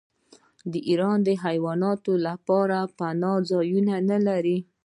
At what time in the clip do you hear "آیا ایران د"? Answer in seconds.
0.65-1.29